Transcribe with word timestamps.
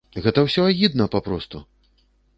Гэта 0.27 0.43
ўсё 0.45 0.65
агідна 0.71 1.07
папросту! 1.17 1.65